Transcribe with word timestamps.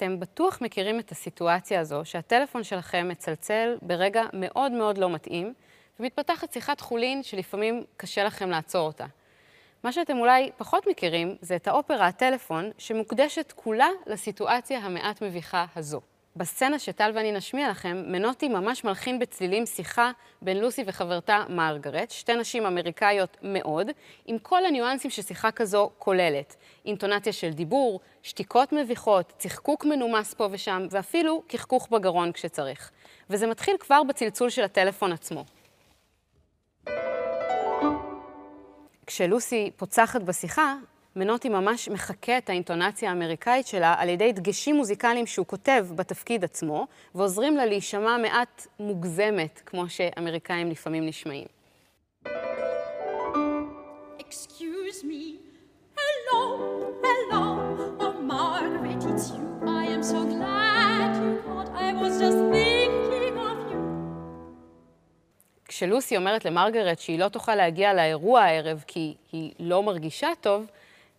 אתם 0.00 0.20
בטוח 0.20 0.58
מכירים 0.60 1.00
את 1.00 1.12
הסיטואציה 1.12 1.80
הזו 1.80 2.00
שהטלפון 2.04 2.64
שלכם 2.64 3.08
מצלצל 3.08 3.76
ברגע 3.82 4.22
מאוד 4.32 4.72
מאוד 4.72 4.98
לא 4.98 5.10
מתאים, 5.10 5.54
ומתפתחת 6.00 6.52
שיחת 6.52 6.80
חולין 6.80 7.22
שלפעמים 7.22 7.84
קשה 7.96 8.24
לכם 8.24 8.50
לעצור 8.50 8.86
אותה. 8.86 9.06
מה 9.84 9.92
שאתם 9.92 10.18
אולי 10.18 10.50
פחות 10.56 10.86
מכירים 10.86 11.36
זה 11.40 11.56
את 11.56 11.68
האופרה 11.68 12.06
הטלפון 12.06 12.70
שמוקדשת 12.78 13.52
כולה 13.56 13.88
לסיטואציה 14.06 14.78
המעט 14.78 15.22
מביכה 15.22 15.66
הזו. 15.76 16.00
בסצנה 16.36 16.78
שטל 16.78 17.10
ואני 17.14 17.32
נשמיע 17.32 17.70
לכם, 17.70 18.02
מנוטי 18.06 18.48
ממש 18.48 18.84
מלחין 18.84 19.18
בצלילים 19.18 19.66
שיחה 19.66 20.10
בין 20.42 20.60
לוסי 20.60 20.82
וחברתה 20.86 21.44
מרגרט, 21.48 22.10
שתי 22.10 22.36
נשים 22.36 22.66
אמריקאיות 22.66 23.36
מאוד, 23.42 23.86
עם 24.26 24.38
כל 24.38 24.66
הניואנסים 24.66 25.10
ששיחה 25.10 25.50
כזו 25.50 25.90
כוללת. 25.98 26.56
אינטונציה 26.86 27.32
של 27.32 27.50
דיבור, 27.50 28.00
שתיקות 28.22 28.72
מביכות, 28.72 29.32
צחקוק 29.38 29.84
מנומס 29.84 30.34
פה 30.34 30.48
ושם, 30.50 30.86
ואפילו 30.90 31.42
קחקוך 31.48 31.88
בגרון 31.90 32.32
כשצריך. 32.32 32.90
וזה 33.30 33.46
מתחיל 33.46 33.76
כבר 33.80 34.02
בצלצול 34.02 34.50
של 34.50 34.62
הטלפון 34.62 35.12
עצמו. 35.12 35.44
כשלוסי 39.06 39.70
פוצחת 39.76 40.22
בשיחה, 40.22 40.74
מנוטי 41.16 41.48
ממש 41.48 41.88
מחקה 41.88 42.38
את 42.38 42.50
האינטונציה 42.50 43.08
האמריקאית 43.08 43.66
שלה 43.66 43.94
על 43.98 44.08
ידי 44.08 44.32
דגשים 44.32 44.76
מוזיקליים 44.76 45.26
שהוא 45.26 45.46
כותב 45.46 45.86
בתפקיד 45.94 46.44
עצמו, 46.44 46.86
ועוזרים 47.14 47.56
לה 47.56 47.66
להישמע 47.66 48.16
מעט 48.16 48.66
מוגזמת, 48.80 49.62
כמו 49.66 49.88
שאמריקאים 49.88 50.70
לפעמים 50.70 51.06
נשמעים. 51.06 51.46
Excuse 54.18 54.98
me, 55.10 55.24
hello, 56.00 56.42
hello, 57.06 57.44
oh 58.04 58.14
Margaret, 58.32 59.02
it's 59.10 59.26
you, 59.34 59.44
I 59.82 59.86
am 59.96 60.02
so 60.12 60.20
glad 60.34 61.10
you 61.22 61.32
called, 61.46 61.68
I 61.86 61.88
was 62.02 62.14
just 62.24 62.40
thinking 62.54 63.36
of 63.48 63.72
you. 63.72 63.80
כשלוסי 65.64 66.16
אומרת 66.16 66.44
למרגרט 66.44 66.98
שהיא 66.98 67.18
לא 67.18 67.28
תוכל 67.28 67.54
להגיע 67.54 67.94
לאירוע 67.94 68.40
הערב 68.40 68.84
כי 68.86 69.14
היא 69.32 69.52
לא 69.58 69.82
מרגישה 69.82 70.28
טוב, 70.40 70.66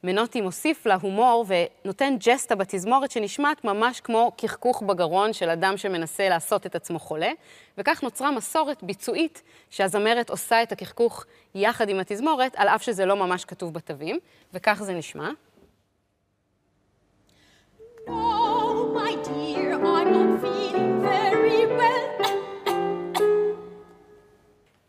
מנוטי 0.03 0.41
מוסיף 0.41 0.85
לה 0.85 0.97
הומור 1.01 1.45
ונותן 1.47 2.15
ג'סטה 2.19 2.55
בתזמורת 2.55 3.11
שנשמעת 3.11 3.63
ממש 3.63 4.01
כמו 4.01 4.31
קחקוך 4.37 4.81
בגרון 4.81 5.33
של 5.33 5.49
אדם 5.49 5.77
שמנסה 5.77 6.29
לעשות 6.29 6.65
את 6.65 6.75
עצמו 6.75 6.99
חולה, 6.99 7.31
וכך 7.77 8.03
נוצרה 8.03 8.31
מסורת 8.31 8.83
ביצועית 8.83 9.41
שהזמרת 9.69 10.29
עושה 10.29 10.63
את 10.63 10.71
הקחקוך 10.71 11.25
יחד 11.55 11.89
עם 11.89 11.99
התזמורת, 11.99 12.55
על 12.55 12.67
אף 12.67 12.83
שזה 12.83 13.05
לא 13.05 13.15
ממש 13.15 13.45
כתוב 13.45 13.73
בתווים, 13.73 14.19
וכך 14.53 14.81
זה 14.83 14.93
נשמע. 14.93 15.29
No, 18.07 18.11
my 18.97 19.13
dear, 19.27 19.73
I'm 19.73 20.11
not 20.15 20.41
feeling 20.41 20.91
very 21.05 21.65
well. 21.79 22.27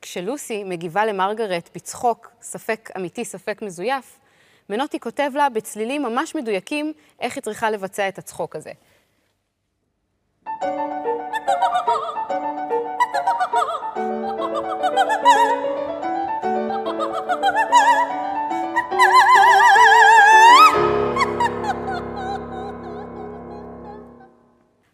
כשלוסי 0.02 0.64
מגיבה 0.64 1.06
למרגרט 1.06 1.70
בצחוק, 1.74 2.30
ספק 2.42 2.90
אמיתי, 2.96 3.24
ספק 3.24 3.62
מזויף, 3.62 4.18
מנוטי 4.70 5.00
כותב 5.00 5.30
לה 5.34 5.48
בצלילים 5.48 6.02
ממש 6.02 6.34
מדויקים 6.34 6.92
איך 7.20 7.36
היא 7.36 7.42
צריכה 7.42 7.70
לבצע 7.70 8.08
את 8.08 8.18
הצחוק 8.18 8.56
הזה. 8.56 8.72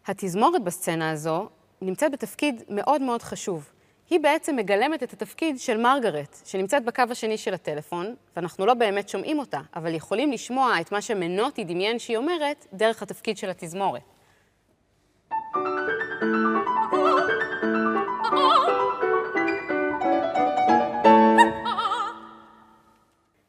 התזמורת 0.07 0.63
בסצנה 0.63 1.11
הזו 1.11 1.49
נמצאת 1.81 2.11
בתפקיד 2.11 2.63
מאוד 2.69 3.01
מאוד 3.01 3.21
חשוב. 3.21 3.69
היא 4.09 4.19
בעצם 4.19 4.55
מגלמת 4.55 5.03
את 5.03 5.13
התפקיד 5.13 5.59
של 5.59 5.77
מרגרט, 5.77 6.37
שנמצאת 6.45 6.85
בקו 6.85 7.03
השני 7.09 7.37
של 7.37 7.53
הטלפון, 7.53 8.15
ואנחנו 8.35 8.65
לא 8.65 8.73
באמת 8.73 9.09
שומעים 9.09 9.39
אותה, 9.39 9.59
אבל 9.75 9.95
יכולים 9.95 10.31
לשמוע 10.31 10.81
את 10.81 10.91
מה 10.91 11.01
שמנוטי 11.01 11.63
דמיין 11.63 11.99
שהיא 11.99 12.17
אומרת 12.17 12.65
דרך 12.73 13.01
התפקיד 13.01 13.37
של 13.37 13.49
התזמורת. 13.49 14.01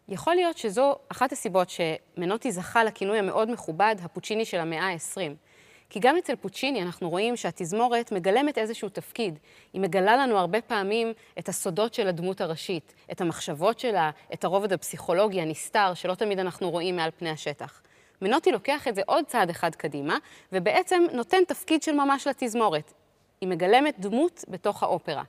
יכול 0.09 0.35
להיות 0.35 0.59
שזו 0.59 0.97
אחת 1.09 1.33
הסיבות 1.33 1.69
שמנוטי 1.71 2.53
זכה 2.53 2.85
לכינוי 2.85 3.19
המאוד 3.19 3.51
מכובד, 3.51 3.97
הפוצ'יני 4.03 4.45
של 4.45 4.59
המאה 4.61 4.89
ה-20. 4.89 5.50
כי 5.91 6.01
גם 6.01 6.17
אצל 6.17 6.37
פוצ'יני 6.37 6.83
אנחנו 6.83 7.11
רואים 7.11 7.37
שהתזמורת 7.37 8.13
מגלמת 8.13 8.59
איזשהו 8.59 8.89
תפקיד. 8.89 9.39
היא 9.73 9.81
מגלה 9.81 10.17
לנו 10.17 10.39
הרבה 10.39 10.61
פעמים 10.61 11.13
את 11.39 11.49
הסודות 11.49 11.95
של 11.95 12.09
הדמות 12.09 12.41
הראשית, 12.41 12.95
את 13.13 13.21
המחשבות 13.21 13.79
שלה, 13.79 14.11
את 14.35 14.45
הרובד 14.45 14.73
הפסיכולוגי 14.73 15.41
הנסתר, 15.41 15.95
שלא 15.95 16.15
תמיד 16.15 16.39
אנחנו 16.39 16.71
רואים 16.71 16.97
מעל 16.97 17.11
פני 17.19 17.31
השטח. 17.31 17.83
מנוטי 18.23 18.53
לוקח 18.53 18.89
את 18.89 18.95
זה 18.95 19.03
עוד 19.07 19.25
צעד 19.25 19.51
אחד 19.51 19.75
קדימה, 19.75 20.17
ובעצם 20.53 21.03
נותן 21.13 21.45
תפקיד 21.49 21.83
של 21.83 21.93
ממש 21.93 22.27
לתזמורת. 22.27 22.93
היא 23.41 23.49
מגלמת 23.49 23.95
דמות 23.99 24.45
בתוך 24.49 24.83
האופרה. 24.83 25.23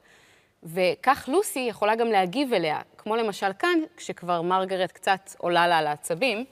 וכך 0.63 1.29
לוסי 1.31 1.59
יכולה 1.59 1.95
גם 1.95 2.07
להגיב 2.07 2.53
אליה, 2.53 2.81
כמו 2.97 3.15
למשל 3.15 3.51
כאן, 3.59 3.79
כשכבר 3.97 4.41
מרגרט 4.41 4.91
קצת 4.91 5.35
עולה 5.37 5.67
לה 5.67 5.77
על 5.77 5.87
העצבים. 5.87 6.45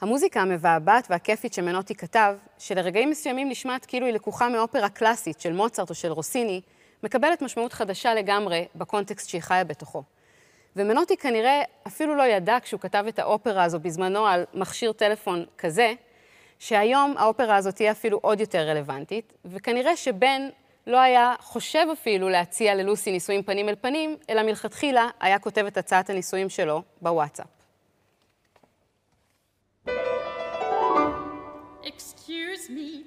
המוזיקה 0.00 0.40
המבעבעת 0.40 1.06
והכיפית 1.10 1.52
שמנוטי 1.52 1.94
כתב, 1.94 2.34
שלרגעים 2.58 3.10
מסוימים 3.10 3.48
נשמעת 3.48 3.86
כאילו 3.86 4.06
היא 4.06 4.14
לקוחה 4.14 4.48
מאופרה 4.48 4.88
קלאסית 4.88 5.40
של 5.40 5.52
מוצרט 5.52 5.90
או 5.90 5.94
של 5.94 6.12
רוסיני, 6.12 6.60
מקבלת 7.02 7.42
משמעות 7.42 7.72
חדשה 7.72 8.14
לגמרי 8.14 8.66
בקונטקסט 8.74 9.28
שהיא 9.28 9.40
חיה 9.40 9.64
בתוכו. 9.64 10.02
ומנוטי 10.76 11.16
כנראה 11.16 11.62
אפילו 11.86 12.14
לא 12.14 12.22
ידע 12.22 12.56
כשהוא 12.62 12.80
כתב 12.80 13.04
את 13.08 13.18
האופרה 13.18 13.64
הזו 13.64 13.80
בזמנו 13.80 14.26
על 14.26 14.44
מכשיר 14.54 14.92
טלפון 14.92 15.44
כזה, 15.58 15.92
שהיום 16.58 17.14
האופרה 17.18 17.56
הזאת 17.56 17.74
תהיה 17.74 17.90
אפילו 17.92 18.18
עוד 18.22 18.40
יותר 18.40 18.68
רלוונטית, 18.68 19.32
וכנראה 19.44 19.96
שבן 19.96 20.48
לא 20.86 21.00
היה 21.00 21.34
חושב 21.40 21.86
אפילו 21.92 22.28
להציע 22.28 22.74
ללוסי 22.74 23.12
נישואים 23.12 23.42
פנים 23.42 23.68
אל 23.68 23.74
פנים, 23.80 24.16
אלא 24.30 24.42
מלכתחילה 24.42 25.08
היה 25.20 25.38
כותב 25.38 25.66
את 25.66 25.76
הצעת 25.76 26.10
הנישואים 26.10 26.48
שלו 26.48 26.82
בוואטסאפ. 27.02 27.46
Me. 32.68 33.04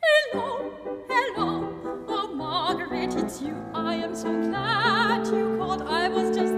Hello, 0.00 0.70
hello, 1.08 2.04
oh 2.06 2.32
Margaret, 2.32 3.14
it's 3.16 3.42
you. 3.42 3.56
I 3.74 3.94
am 3.96 4.14
so 4.14 4.30
glad 4.42 5.26
you 5.26 5.56
called. 5.58 5.82
I 5.82 6.08
was 6.08 6.36
just 6.36 6.57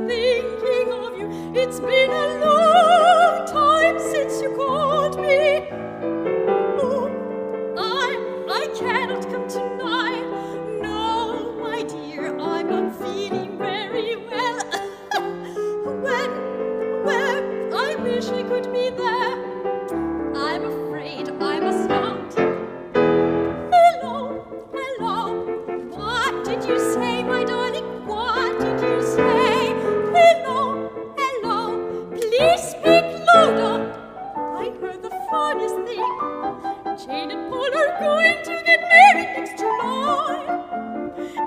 Paul 37.51 37.77
are 37.77 38.01
going 38.01 38.45
to. 38.45 38.61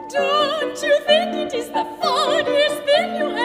Don't 0.10 0.84
you 0.84 1.00
think 1.08 1.36
it 1.36 1.54
is 1.54 1.68
the 1.70 1.86
funniest 2.02 2.82
thing 2.84 3.16
you 3.18 3.30
ever 3.32 3.43